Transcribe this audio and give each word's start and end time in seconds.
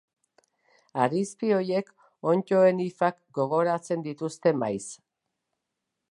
Harizpi 1.01 1.51
horiek 1.57 1.91
onddoen 2.31 2.81
hifak 2.85 3.19
gogoratzen 3.39 4.05
dituzte 4.09 4.55
maiz. 4.63 4.83